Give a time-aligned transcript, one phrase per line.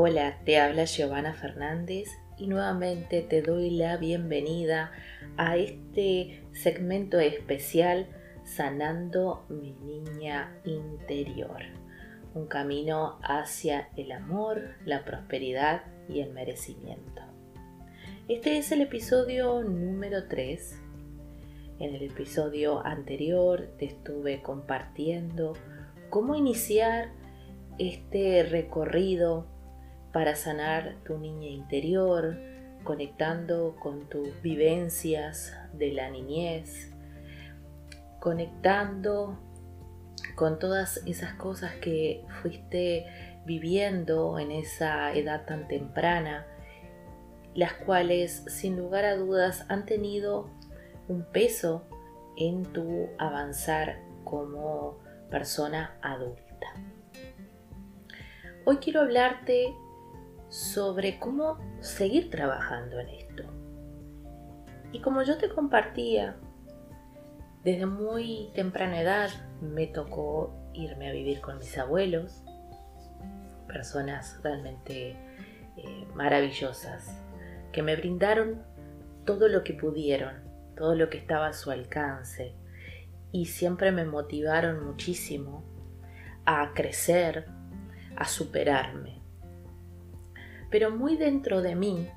[0.00, 4.92] Hola, te habla Giovanna Fernández y nuevamente te doy la bienvenida
[5.36, 8.06] a este segmento especial
[8.44, 11.62] Sanando mi niña interior,
[12.32, 17.22] un camino hacia el amor, la prosperidad y el merecimiento.
[18.28, 20.80] Este es el episodio número 3.
[21.80, 25.54] En el episodio anterior te estuve compartiendo
[26.08, 27.08] cómo iniciar
[27.80, 29.57] este recorrido
[30.12, 32.38] para sanar tu niña interior,
[32.84, 36.92] conectando con tus vivencias de la niñez,
[38.20, 39.38] conectando
[40.34, 43.06] con todas esas cosas que fuiste
[43.44, 46.46] viviendo en esa edad tan temprana,
[47.54, 50.50] las cuales sin lugar a dudas han tenido
[51.08, 51.84] un peso
[52.36, 54.98] en tu avanzar como
[55.30, 56.66] persona adulta.
[58.64, 59.74] Hoy quiero hablarte
[60.48, 63.42] sobre cómo seguir trabajando en esto.
[64.92, 66.36] Y como yo te compartía,
[67.64, 72.42] desde muy temprana edad me tocó irme a vivir con mis abuelos,
[73.66, 75.16] personas realmente
[75.76, 77.20] eh, maravillosas,
[77.72, 78.62] que me brindaron
[79.24, 80.42] todo lo que pudieron,
[80.76, 82.54] todo lo que estaba a su alcance,
[83.30, 85.64] y siempre me motivaron muchísimo
[86.46, 87.46] a crecer,
[88.16, 89.17] a superarme.
[90.70, 92.08] Pero muy dentro de mí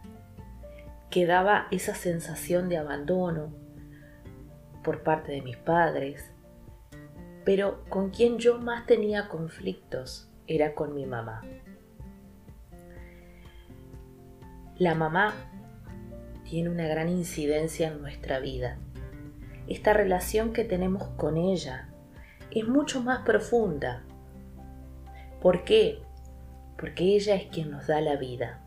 [1.09, 3.53] quedaba esa sensación de abandono
[4.83, 6.31] por parte de mis padres,
[7.45, 11.41] pero con quien yo más tenía conflictos era con mi mamá.
[14.77, 15.33] La mamá
[16.43, 18.77] tiene una gran incidencia en nuestra vida.
[19.67, 21.89] Esta relación que tenemos con ella
[22.51, 24.03] es mucho más profunda
[25.41, 25.99] ¿Por qué?
[26.81, 28.59] Porque ella es quien nos da la vida.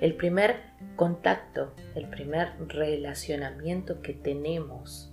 [0.00, 0.60] El primer
[0.94, 5.12] contacto, el primer relacionamiento que tenemos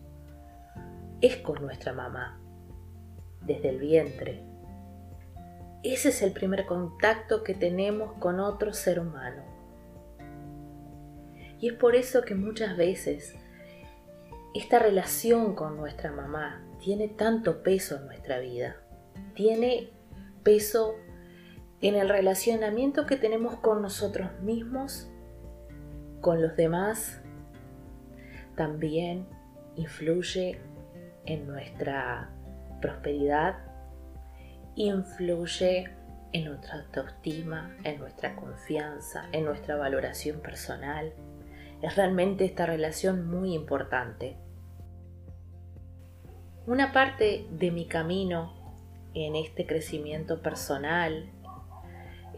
[1.22, 2.40] es con nuestra mamá,
[3.42, 4.44] desde el vientre.
[5.82, 9.44] Ese es el primer contacto que tenemos con otro ser humano.
[11.60, 13.36] Y es por eso que muchas veces
[14.54, 18.76] esta relación con nuestra mamá tiene tanto peso en nuestra vida.
[19.36, 19.90] Tiene
[20.44, 20.96] peso
[21.82, 25.10] en el relacionamiento que tenemos con nosotros mismos,
[26.22, 27.22] con los demás,
[28.56, 29.28] también
[29.76, 30.60] influye
[31.26, 32.30] en nuestra
[32.82, 33.58] prosperidad,
[34.76, 35.90] influye
[36.32, 41.14] en nuestra autoestima, en nuestra confianza, en nuestra valoración personal.
[41.82, 44.38] Es realmente esta relación muy importante.
[46.68, 48.54] Una parte de mi camino
[49.14, 51.30] en este crecimiento personal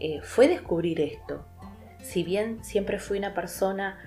[0.00, 1.44] eh, fue descubrir esto.
[2.00, 3.98] Si bien siempre fui una persona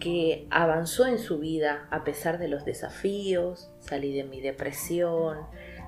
[0.00, 5.38] que avanzó en su vida a pesar de los desafíos, salí de mi depresión,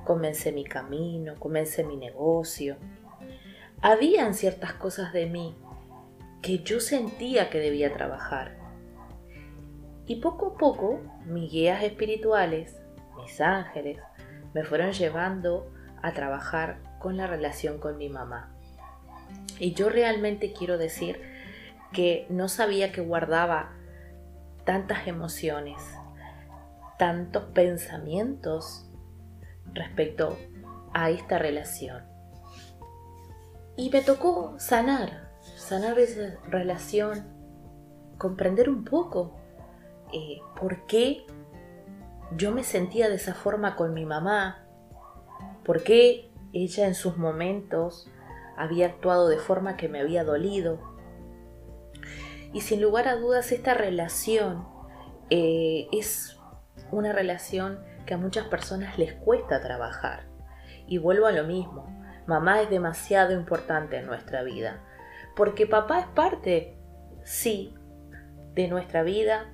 [0.04, 2.76] comencé mi camino, comencé mi negocio,
[3.82, 5.54] habían ciertas cosas de mí
[6.42, 8.56] que yo sentía que debía trabajar.
[10.06, 12.76] Y poco a poco mis guías espirituales,
[13.16, 13.98] mis ángeles,
[14.54, 15.70] me fueron llevando
[16.02, 18.55] a trabajar con la relación con mi mamá.
[19.58, 21.20] Y yo realmente quiero decir
[21.92, 23.72] que no sabía que guardaba
[24.64, 25.76] tantas emociones,
[26.98, 28.90] tantos pensamientos
[29.72, 30.36] respecto
[30.92, 32.04] a esta relación.
[33.76, 37.24] Y me tocó sanar, sanar esa relación,
[38.18, 39.36] comprender un poco
[40.12, 41.26] eh, por qué
[42.36, 44.66] yo me sentía de esa forma con mi mamá,
[45.64, 48.10] por qué ella en sus momentos
[48.56, 50.80] había actuado de forma que me había dolido.
[52.52, 54.66] Y sin lugar a dudas esta relación
[55.30, 56.38] eh, es
[56.90, 60.24] una relación que a muchas personas les cuesta trabajar.
[60.86, 61.86] Y vuelvo a lo mismo,
[62.26, 64.80] mamá es demasiado importante en nuestra vida,
[65.34, 66.78] porque papá es parte,
[67.24, 67.74] sí,
[68.54, 69.52] de nuestra vida,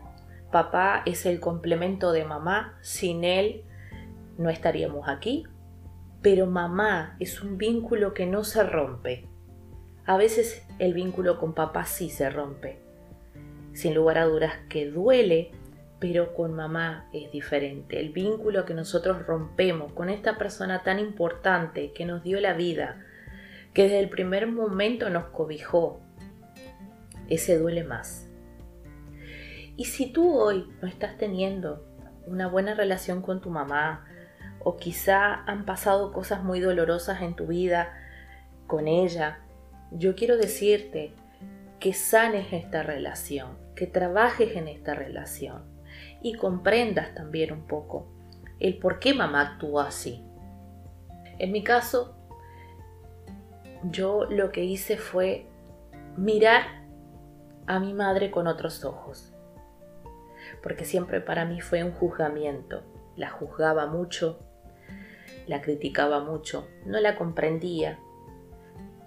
[0.50, 3.64] papá es el complemento de mamá, sin él
[4.38, 5.44] no estaríamos aquí,
[6.22, 9.26] pero mamá es un vínculo que no se rompe.
[10.06, 12.78] A veces el vínculo con papá sí se rompe.
[13.72, 15.50] Sin lugar a dudas que duele,
[15.98, 17.98] pero con mamá es diferente.
[17.98, 23.04] El vínculo que nosotros rompemos con esta persona tan importante que nos dio la vida,
[23.74, 26.00] que desde el primer momento nos cobijó,
[27.28, 28.28] ese duele más.
[29.76, 31.84] Y si tú hoy no estás teniendo
[32.26, 34.04] una buena relación con tu mamá,
[34.64, 37.92] o quizá han pasado cosas muy dolorosas en tu vida
[38.66, 39.38] con ella
[39.94, 41.12] yo quiero decirte
[41.78, 45.64] que sanes esta relación, que trabajes en esta relación
[46.22, 48.06] y comprendas también un poco
[48.58, 50.24] el por qué mamá actuó así.
[51.38, 52.16] En mi caso,
[53.82, 55.46] yo lo que hice fue
[56.16, 56.62] mirar
[57.66, 59.34] a mi madre con otros ojos,
[60.62, 62.82] porque siempre para mí fue un juzgamiento.
[63.16, 64.38] La juzgaba mucho,
[65.46, 67.98] la criticaba mucho, no la comprendía.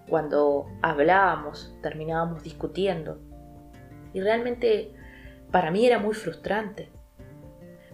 [0.08, 3.20] Cuando hablábamos, terminábamos discutiendo.
[4.14, 4.94] Y realmente
[5.52, 6.90] para mí era muy frustrante.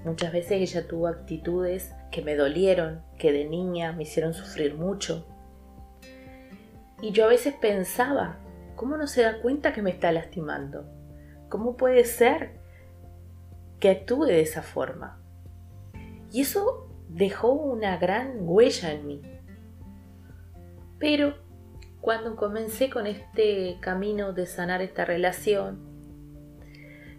[0.04, 5.26] Muchas veces ella tuvo actitudes que me dolieron, que de niña me hicieron sufrir mucho.
[7.02, 8.38] Y yo a veces pensaba,
[8.76, 10.86] ¿cómo no se da cuenta que me está lastimando?
[11.50, 12.60] ¿Cómo puede ser
[13.80, 15.20] que actúe de esa forma?
[16.32, 19.22] Y eso dejó una gran huella en mí.
[20.98, 21.36] Pero
[22.00, 25.80] cuando comencé con este camino de sanar esta relación,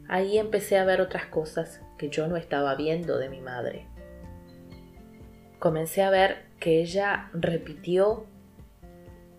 [0.09, 3.87] ahí empecé a ver otras cosas que yo no estaba viendo de mi madre.
[5.59, 8.27] Comencé a ver que ella repitió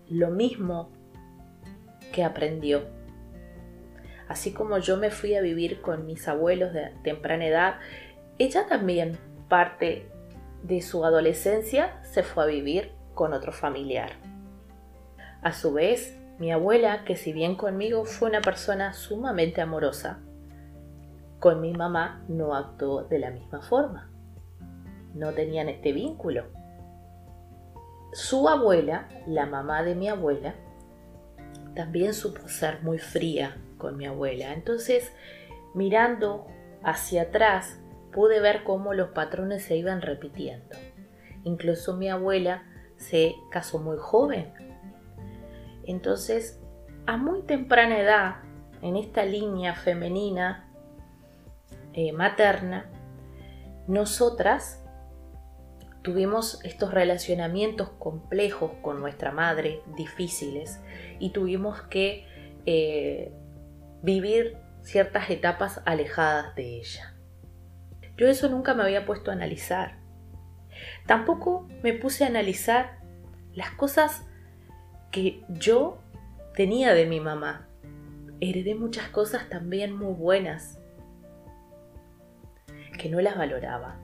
[0.08, 0.90] lo mismo
[2.12, 2.84] que aprendió.
[4.28, 7.74] Así como yo me fui a vivir con mis abuelos de temprana edad,
[8.38, 9.18] ella también
[9.48, 10.08] parte
[10.64, 14.12] de su adolescencia se fue a vivir con otro familiar.
[15.42, 20.20] A su vez, mi abuela, que si bien conmigo fue una persona sumamente amorosa,
[21.38, 24.10] con mi mamá no actuó de la misma forma.
[25.12, 26.46] No tenían este vínculo.
[28.14, 30.54] Su abuela, la mamá de mi abuela,
[31.76, 34.54] también supo ser muy fría con mi abuela.
[34.54, 35.12] Entonces,
[35.74, 36.46] mirando
[36.82, 37.78] hacia atrás,
[38.14, 40.76] pude ver cómo los patrones se iban repitiendo.
[41.42, 42.62] Incluso mi abuela
[42.96, 44.52] se casó muy joven.
[45.84, 46.60] Entonces,
[47.06, 48.36] a muy temprana edad,
[48.80, 50.70] en esta línea femenina,
[51.92, 52.90] eh, materna,
[53.88, 54.84] nosotras
[56.02, 60.80] tuvimos estos relacionamientos complejos con nuestra madre, difíciles,
[61.18, 62.26] y tuvimos que
[62.66, 63.32] eh,
[64.02, 67.13] vivir ciertas etapas alejadas de ella.
[68.16, 69.98] Yo eso nunca me había puesto a analizar.
[71.06, 72.98] Tampoco me puse a analizar
[73.52, 74.26] las cosas
[75.10, 75.98] que yo
[76.54, 77.68] tenía de mi mamá.
[78.40, 80.80] Heredé muchas cosas también muy buenas
[82.98, 83.96] que no las valoraba.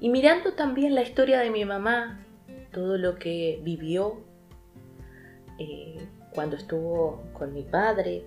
[0.00, 2.20] Y mirando también la historia de mi mamá,
[2.72, 4.24] todo lo que vivió
[5.58, 8.24] eh, cuando estuvo con mi padre,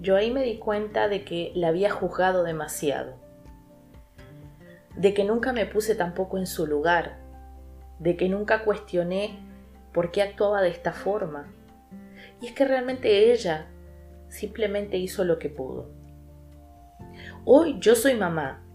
[0.00, 3.16] yo ahí me di cuenta de que la había juzgado demasiado,
[4.96, 7.18] de que nunca me puse tampoco en su lugar,
[7.98, 9.38] de que nunca cuestioné
[9.92, 11.46] por qué actuaba de esta forma.
[12.40, 13.66] Y es que realmente ella
[14.28, 15.90] simplemente hizo lo que pudo.
[17.44, 18.66] Hoy yo soy mamá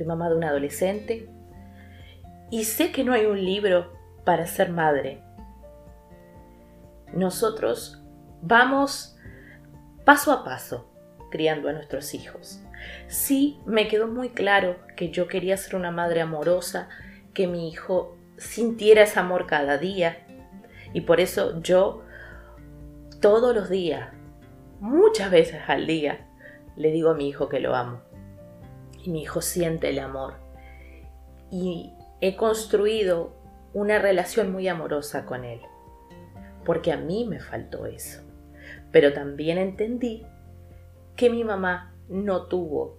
[0.00, 1.28] soy mamá de un adolescente
[2.50, 3.92] y sé que no hay un libro
[4.24, 5.22] para ser madre.
[7.12, 8.02] Nosotros
[8.40, 9.16] vamos
[10.06, 10.89] paso a paso
[11.30, 12.60] criando a nuestros hijos.
[13.08, 16.88] Sí, me quedó muy claro que yo quería ser una madre amorosa,
[17.34, 20.26] que mi hijo sintiera ese amor cada día.
[20.92, 22.02] Y por eso yo
[23.20, 24.10] todos los días,
[24.80, 26.26] muchas veces al día,
[26.76, 28.00] le digo a mi hijo que lo amo
[29.04, 30.34] y mi hijo siente el amor.
[31.50, 33.34] Y he construido
[33.72, 35.60] una relación muy amorosa con él,
[36.64, 38.22] porque a mí me faltó eso.
[38.92, 40.26] Pero también entendí
[41.20, 42.98] que mi mamá no tuvo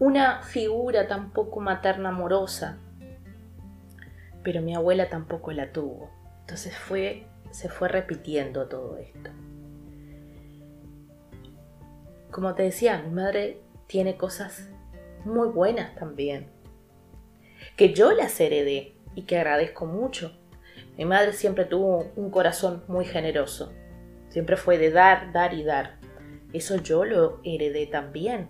[0.00, 2.76] una figura tampoco materna amorosa,
[4.42, 6.10] pero mi abuela tampoco la tuvo.
[6.40, 9.30] Entonces fue, se fue repitiendo todo esto.
[12.32, 14.68] Como te decía, mi madre tiene cosas
[15.24, 16.48] muy buenas también,
[17.76, 20.36] que yo las heredé y que agradezco mucho.
[20.98, 23.72] Mi madre siempre tuvo un corazón muy generoso,
[24.30, 26.01] siempre fue de dar, dar y dar.
[26.52, 28.48] Eso yo lo heredé también.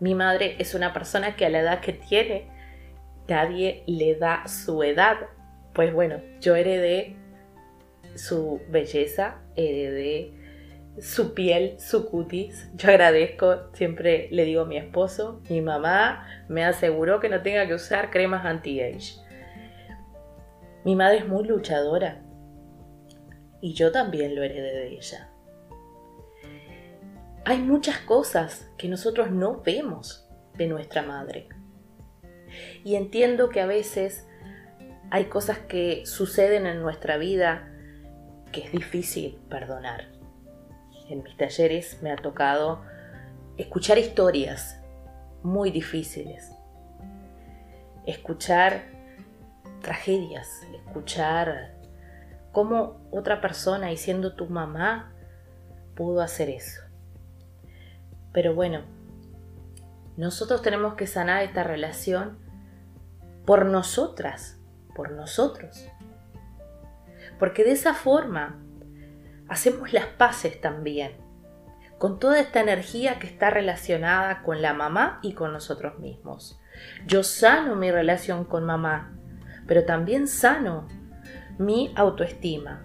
[0.00, 2.48] Mi madre es una persona que a la edad que tiene,
[3.28, 5.16] nadie le da su edad.
[5.74, 7.16] Pues bueno, yo heredé
[8.14, 10.32] su belleza, heredé
[11.00, 12.68] su piel, su cutis.
[12.74, 17.66] Yo agradezco, siempre le digo a mi esposo, mi mamá me aseguró que no tenga
[17.66, 19.20] que usar cremas anti-age.
[20.84, 22.22] Mi madre es muy luchadora
[23.60, 25.28] y yo también lo heredé de ella.
[27.48, 30.28] Hay muchas cosas que nosotros no vemos
[30.58, 31.48] de nuestra madre.
[32.84, 34.26] Y entiendo que a veces
[35.10, 37.72] hay cosas que suceden en nuestra vida
[38.52, 40.08] que es difícil perdonar.
[41.08, 42.82] En mis talleres me ha tocado
[43.56, 44.82] escuchar historias
[45.42, 46.52] muy difíciles,
[48.04, 48.82] escuchar
[49.80, 50.50] tragedias,
[50.84, 51.78] escuchar
[52.52, 55.14] cómo otra persona y siendo tu mamá
[55.94, 56.87] pudo hacer eso.
[58.32, 58.82] Pero bueno,
[60.16, 62.38] nosotros tenemos que sanar esta relación
[63.46, 64.58] por nosotras,
[64.94, 65.86] por nosotros.
[67.38, 68.58] Porque de esa forma
[69.48, 71.12] hacemos las paces también
[71.98, 76.60] con toda esta energía que está relacionada con la mamá y con nosotros mismos.
[77.06, 79.16] Yo sano mi relación con mamá,
[79.66, 80.86] pero también sano
[81.58, 82.84] mi autoestima,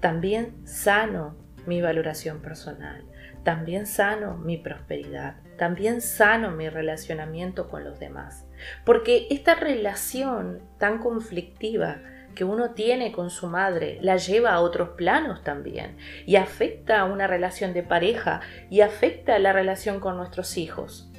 [0.00, 1.36] también sano
[1.66, 3.04] mi valoración personal,
[3.42, 8.46] también sano mi prosperidad, también sano mi relacionamiento con los demás.
[8.84, 12.00] Porque esta relación tan conflictiva
[12.34, 17.26] que uno tiene con su madre la lleva a otros planos también y afecta una
[17.26, 18.40] relación de pareja
[18.70, 21.10] y afecta la relación con nuestros hijos.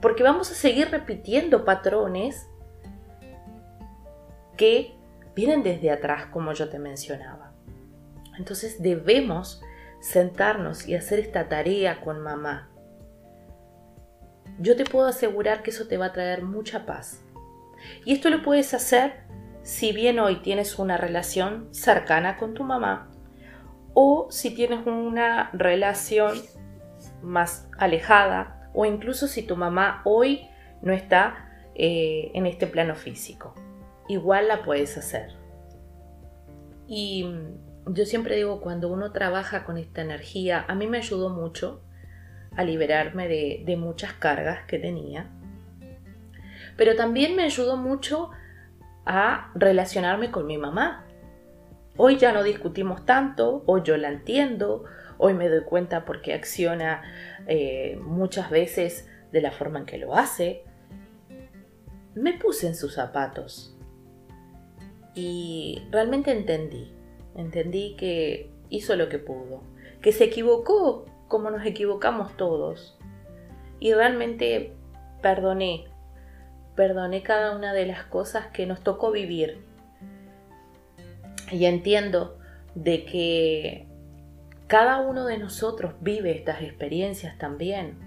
[0.00, 2.48] Porque vamos a seguir repitiendo patrones
[4.56, 4.94] que
[5.34, 7.52] vienen desde atrás, como yo te mencionaba.
[8.38, 9.62] Entonces debemos
[10.00, 12.70] sentarnos y hacer esta tarea con mamá.
[14.58, 17.22] Yo te puedo asegurar que eso te va a traer mucha paz.
[18.04, 19.24] Y esto lo puedes hacer
[19.62, 23.10] si bien hoy tienes una relación cercana con tu mamá
[23.94, 26.40] o si tienes una relación
[27.22, 30.48] más alejada o incluso si tu mamá hoy
[30.82, 33.54] no está eh, en este plano físico.
[34.08, 35.34] Igual la puedes hacer.
[36.86, 37.26] Y
[37.86, 41.82] yo siempre digo, cuando uno trabaja con esta energía, a mí me ayudó mucho
[42.56, 45.30] a liberarme de, muchas cargas que tenía,
[46.76, 48.30] pero también me ayudó mucho
[49.04, 51.06] a relacionarme con mi mamá.
[51.96, 54.84] Hoy ya no discutimos tanto, hoy yo la entiendo,
[55.16, 57.02] hoy me doy cuenta porque acciona
[57.46, 60.64] eh, muchas veces de la forma en que lo hace.
[62.14, 63.76] Me puse en sus zapatos
[65.14, 66.95] y realmente entendí
[67.36, 69.62] entendí que hizo lo que pudo,
[70.02, 72.98] que se equivocó como nos equivocamos todos.
[73.78, 74.72] Y realmente
[75.22, 75.84] perdoné,
[76.74, 79.64] perdoné cada una de las cosas que nos tocó vivir.
[81.50, 82.38] Y entiendo
[82.74, 83.86] de que
[84.66, 87.98] cada uno de nosotros vive estas experiencias también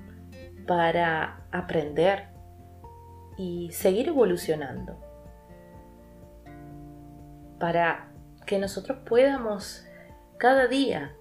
[0.67, 2.27] para aprender
[3.37, 4.97] y seguir evolucionando.
[7.59, 8.08] Para
[8.49, 9.85] que nosotros podamos
[10.39, 11.15] cada día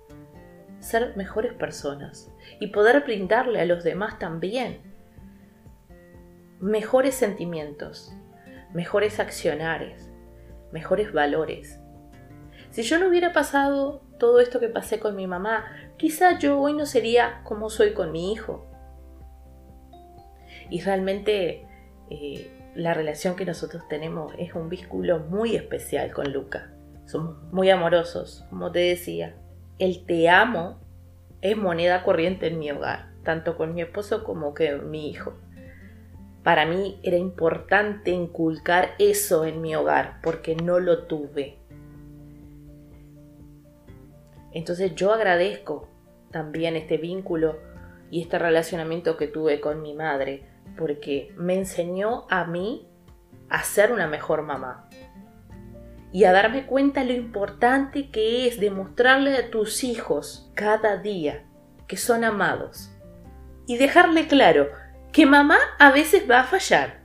[0.81, 4.81] ser mejores personas y poder brindarle a los demás también
[6.59, 8.15] mejores sentimientos,
[8.73, 10.09] mejores accionares,
[10.73, 11.79] mejores valores.
[12.71, 15.67] Si yo no hubiera pasado todo esto que pasé con mi mamá,
[15.99, 18.67] quizá yo hoy no sería como soy con mi hijo.
[20.71, 21.67] Y realmente
[22.09, 26.73] eh, la relación que nosotros tenemos es un vínculo muy especial con Luca.
[27.09, 29.35] Somos muy amorosos, como te decía.
[29.79, 30.79] El te amo
[31.41, 35.33] es moneda corriente en mi hogar, tanto con mi esposo como con mi hijo.
[36.45, 41.57] Para mí era importante inculcar eso en mi hogar porque no lo tuve.
[44.53, 45.89] Entonces yo agradezco
[46.31, 47.59] también este vínculo
[48.11, 50.43] y este relacionamiento que tuve con mi madre
[50.77, 52.87] porque me enseñó a mí
[53.49, 54.88] a ser una mejor mamá
[56.13, 61.45] y a darme cuenta lo importante que es demostrarle a tus hijos cada día
[61.87, 62.91] que son amados.
[63.67, 64.69] Y dejarle claro
[65.13, 67.01] que mamá a veces va a fallar,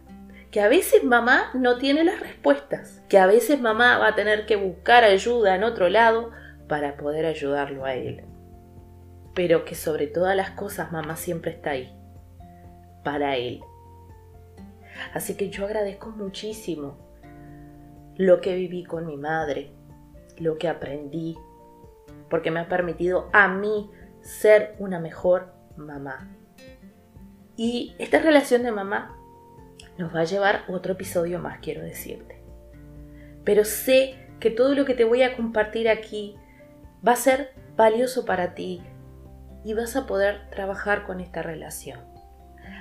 [0.52, 4.46] que a veces mamá no tiene las respuestas, que a veces mamá va a tener
[4.46, 6.32] que buscar ayuda en otro lado
[6.68, 8.24] para poder ayudarlo a él.
[9.34, 11.94] Pero que sobre todas las cosas mamá siempre está ahí,
[13.04, 13.62] para él.
[15.14, 17.03] Así que yo agradezco muchísimo
[18.18, 19.72] lo que viví con mi madre,
[20.38, 21.38] lo que aprendí,
[22.30, 23.90] porque me ha permitido a mí
[24.22, 26.30] ser una mejor mamá.
[27.56, 29.16] Y esta relación de mamá
[29.98, 32.42] nos va a llevar otro episodio más, quiero decirte.
[33.44, 36.36] Pero sé que todo lo que te voy a compartir aquí
[37.06, 38.82] va a ser valioso para ti
[39.64, 42.00] y vas a poder trabajar con esta relación.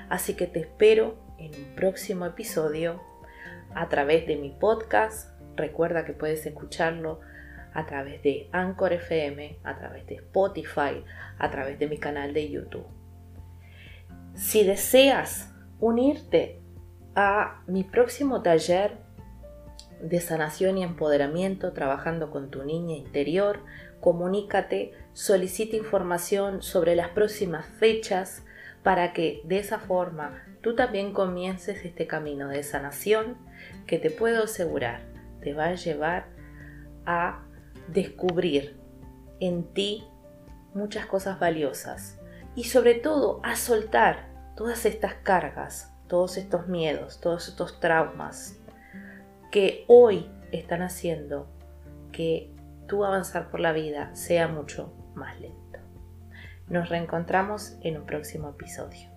[0.08, 3.00] Así que te espero en un próximo episodio
[3.74, 5.30] a través de mi podcast.
[5.56, 7.20] Recuerda que puedes escucharlo
[7.74, 11.04] a través de Anchor FM, a través de Spotify,
[11.38, 12.86] a través de mi canal de YouTube.
[14.34, 16.60] Si deseas unirte
[17.14, 18.98] a mi próximo taller,
[20.02, 23.60] de sanación y empoderamiento trabajando con tu niña interior.
[24.00, 28.42] Comunícate, solicita información sobre las próximas fechas
[28.82, 33.36] para que de esa forma tú también comiences este camino de sanación
[33.86, 36.26] que te puedo asegurar te va a llevar
[37.04, 37.42] a
[37.88, 38.80] descubrir
[39.40, 40.04] en ti
[40.72, 42.18] muchas cosas valiosas
[42.54, 48.58] y sobre todo a soltar todas estas cargas, todos estos miedos, todos estos traumas
[49.50, 51.48] que hoy están haciendo
[52.12, 52.54] que
[52.86, 55.78] tu avanzar por la vida sea mucho más lento.
[56.68, 59.10] Nos reencontramos en un próximo episodio.